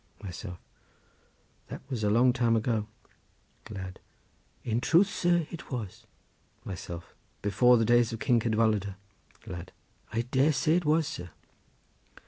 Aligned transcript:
Myself.—That 1.69 1.81
was 1.87 2.03
a 2.03 2.09
long 2.09 2.33
time 2.33 2.55
ago. 2.55 2.87
Lad.—In 3.69 4.81
truth, 4.81 5.05
sir, 5.07 5.45
it 5.51 5.69
was. 5.71 6.07
Myself.—Before 6.65 7.77
the 7.77 7.85
days 7.85 8.11
of 8.11 8.17
King 8.19 8.39
Cadwaladr. 8.39 8.95
Lad.—I 9.45 10.21
dare 10.23 10.53
say 10.53 10.77
it 10.77 10.85
was, 10.85 11.05
sir. 11.05 11.29